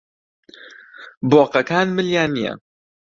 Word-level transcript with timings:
بۆقەکان 1.29 1.87
ملیان 1.97 2.29
نییە. 2.35 2.53